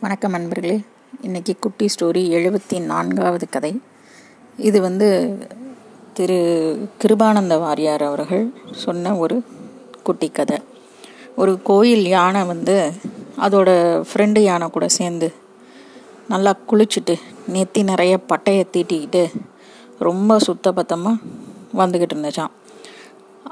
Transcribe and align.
வணக்கம் 0.00 0.30
நண்பர்களே. 0.30 0.80
இன்றைக்கி 1.22 1.52
குட்டி 1.60 1.86
ஸ்டோரி 1.92 2.22
எழுபத்தி 2.38 2.80
நான்காவது 2.80 3.48
கதை. 3.48 3.80
இது 4.56 4.80
வந்து 4.80 5.06
திரு 6.12 6.36
கிருபானந்த 7.02 7.54
வாரியார் 7.62 8.04
அவர்கள் 8.04 8.52
சொன்ன 8.72 9.14
ஒரு 9.16 9.42
குட்டி 10.02 10.28
கதை. 10.28 10.58
ஒரு 11.36 11.62
கோயில் 11.62 12.06
யானை 12.06 12.44
வந்து 12.44 12.92
அதோட 13.38 13.68
ஃப்ரெண்டு 14.10 14.38
யானை 14.38 14.68
கூட 14.68 14.88
சேர்ந்து 14.88 15.32
நல்லா 16.28 16.54
குளிச்சுட்டு 16.72 17.16
நெத்தி 17.52 17.84
நிறைய 17.84 18.18
பட்டையை 18.32 18.66
தீட்டிக்கிட்டு 18.76 19.24
ரொம்ப 19.98 20.38
சுத்தபத்தமாக 20.46 21.16
வந்துக்கிட்டு 21.82 22.16
இருந்துச்சான் 22.16 22.54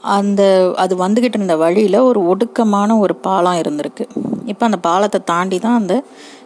அந்த 0.00 0.72
அது 0.76 1.06
வந்துக்கிட்டு 1.06 1.40
இருந்த 1.40 1.56
வழியில் 1.56 2.00
ஒரு 2.00 2.22
ஒடுக்கமான 2.32 2.98
ஒரு 2.98 3.16
பாலம் 3.16 3.60
இருந்திருக்கு. 3.60 4.06
இப்போ 4.48 4.64
அந்த 4.64 4.78
பாலத்தை 4.78 5.20
தாண்டி 5.24 5.58
தான் 5.58 5.78
அந்த 5.80 5.94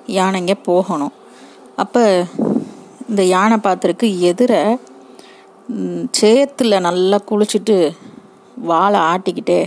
யானைங்க 0.08 0.54
போகணும். 0.64 1.14
அப்போ 1.76 2.02
இந்த 3.10 3.22
யானை 3.24 3.56
பார்த்துருக்கு 3.56 4.06
எதிர 4.30 4.52
சேத்துல 6.18 6.80
நல்லா 6.80 7.18
குளிச்சுட்டு 7.30 7.76
வாழை 8.70 8.98
ஆட்டிக்கிட்டே 9.00 9.60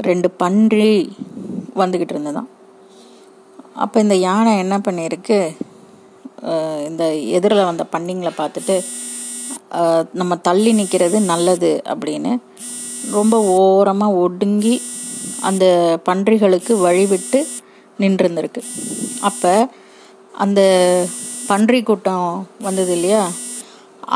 ரெண்டு 0.00 0.28
பன்றி 0.30 0.92
வந்துக்கிட்டு 1.76 2.14
இருந்ததான் 2.14 2.50
அப்போ 3.74 3.96
இந்த 4.00 4.16
யானை 4.18 4.52
என்ன 4.58 4.76
பண்ணியிருக்கு 4.78 5.38
இந்த 6.88 7.04
எதிரில் 7.36 7.64
வந்த 7.64 7.84
பண்டிங்களை 7.92 8.32
பார்த்துட்டு 8.36 8.76
நம்ம 10.12 10.36
தள்ளி 10.36 10.72
நிற்கிறது 10.72 11.18
நல்லது 11.22 11.70
அப்படின்னு 11.86 12.32
ரொம்ப 13.12 13.36
ஓரமாக 13.54 14.18
ஒடுங்கி 14.18 14.74
அந்த 15.48 15.64
பன்றிகளுக்கு 16.08 16.72
வழிவிட்டு 16.86 17.40
நின்றுருந்துருக்கு. 18.02 18.62
அப்போ 19.28 19.52
அந்த 20.44 20.60
பன்றி 21.50 21.78
கூட்டம் 21.82 22.28
வந்தது 22.66 22.92
இல்லையா? 22.92 23.22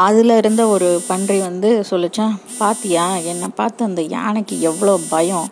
அதில் 0.04 0.34
இருந்த 0.40 0.62
ஒரு 0.74 0.88
பன்றி 1.08 1.36
வந்து 1.48 1.68
சொல்லிச்சான் 1.90 2.34
பாத்தியா 2.58 3.04
என்னை 3.30 3.48
பார்த்து 3.60 3.88
அந்த 3.88 4.02
யானைக்கு 4.16 4.54
எவ்வளோ 4.70 4.94
பயம். 5.14 5.48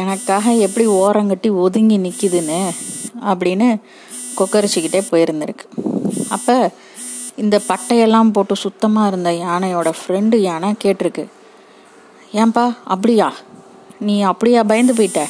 எனக்காக 0.00 0.52
எப்படி 0.66 0.86
ஓரங்கட்டி 1.00 1.50
ஒதுங்கி 1.64 1.96
நிற்கிதுன்னு 1.98 2.60
அப்படின்னு 3.30 3.68
கொக்கரிச்சிக்கிட்டே 4.38 5.02
போயிருந்திருக்கு. 5.10 5.66
அப்போ 6.36 6.56
இந்த 7.42 7.56
பட்டையெல்லாம் 7.68 8.32
போட்டு 8.36 8.54
சுத்தமாக 8.64 9.10
இருந்த 9.10 9.30
யானையோட 9.44 9.88
ஃப்ரெண்டு 9.98 10.36
யானை 10.48 10.70
கேட்டிருக்கு 10.84 11.24
ஏன்பா 12.42 12.64
அப்படியா? 12.94 13.28
நீ 13.98 14.22
அப்படியா 14.22 14.62
பயந்து 14.62 14.94
போயிட்ட? 14.94 15.28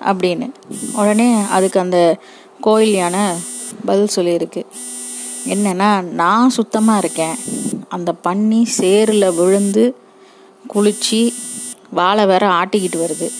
அப்படின்னு. 0.00 0.50
உடனே 0.92 1.46
அதுக்கு 1.50 1.80
அந்த 1.80 2.18
கோயில் 2.60 2.94
யானை 2.94 3.20
பதில் 3.84 4.08
சொல்லியிருக்கு. 4.16 4.66
என்னன்னா 5.48 6.02
நான் 6.02 6.50
சுத்தமாக 6.50 6.98
இருக்கேன். 6.98 7.36
அந்த 7.88 8.14
பன்னி 8.24 8.66
சேரில் 8.78 9.34
விழுந்து 9.34 9.96
குளிச்சு 10.74 11.32
வாழை 11.90 12.26
வேற 12.26 12.48
ஆட்டிக்கிட்டு 12.48 12.98
வருது. 12.98 13.30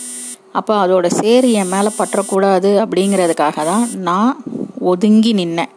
அப்போ 0.51 0.87
அதோட 0.87 1.07
சேரு 1.07 1.51
என் 1.51 1.67
மேலே 1.67 1.87
பற்றக்கூடாது 1.97 2.85
அப்படிங்கிறதுக்காக 2.85 3.65
தான் 3.65 3.89
நான் 3.91 4.43
ஒதுங்கி 4.79 5.33
நின்னேன். 5.33 5.69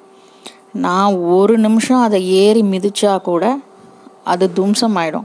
நான் 0.72 1.14
ஒரு 1.14 1.58
நிமிஷம் 1.58 2.00
அதை 2.00 2.30
ஏறி 2.30 2.62
மிதிச்சா 2.62 3.20
கூட 3.20 3.58
அது 4.24 4.52
தும்சம் 4.52 4.96
ஆயிடும் 4.96 5.24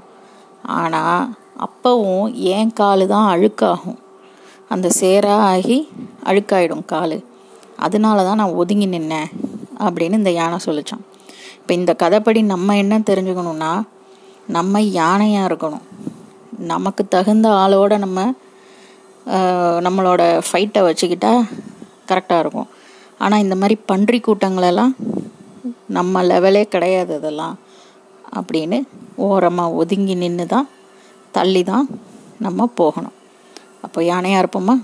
ஆனால் 0.61 1.37
அப்பவும் 1.65 2.25
ஏன் 2.55 2.71
காலு 2.79 3.05
தான் 3.13 3.27
அழுக்காகும்? 3.33 3.99
அந்த 4.73 4.87
சேராக 4.99 5.47
ஆகி 5.53 5.77
அழுக்காயிடும் 6.29 6.87
காலு. 6.93 7.17
அதனால 7.85 8.23
தான் 8.27 8.39
நான் 8.41 8.57
ஒதுங்கி 8.61 8.87
நின்னேன் 8.93 9.29
அப்படின்னு 9.85 10.19
இந்த 10.21 10.31
யானை 10.39 10.57
சொல்லிச்சான். 10.67 11.03
இப்போ 11.59 11.73
இந்த 11.79 11.91
கதைப்படி 12.03 12.41
நம்ம 12.53 12.75
என்ன 12.83 12.99
தெரிஞ்சுக்கணும்னா 13.09 13.71
நம்ம 14.57 14.81
யானையாக 15.01 15.49
இருக்கணும். 15.49 15.85
நமக்கு 16.73 17.03
தகுந்த 17.15 17.47
ஆளோட 17.61 17.93
நம்ம 18.05 18.19
நம்மளோட 19.85 20.21
ஃபைட்டை 20.47 20.81
வச்சுக்கிட்டா 20.87 21.31
கரெக்டாக 22.09 22.43
இருக்கும். 22.43 22.69
ஆனால் 23.23 23.43
இந்த 23.45 23.55
மாதிரி 23.61 23.75
பன்றி 23.89 24.17
கூட்டங்களெல்லாம் 24.27 24.93
நம்ம 25.97 26.21
லெவலே 26.31 26.63
கிடையாது 26.73 27.13
அதெல்லாம் 27.19 27.55
அப்படின்னு 28.37 28.77
ஓரமாக 29.27 29.77
ஒதுங்கி 29.81 30.15
நின்று 30.23 30.45
தான் 30.55 30.67
தள்ளி 31.37 31.63
தான் 31.71 31.87
நம்ம 32.45 32.69
போகணும். 32.79 33.15
அப்போ 33.85 33.99
யானையாக 34.11 34.41
இருப்போமா? 34.43 34.75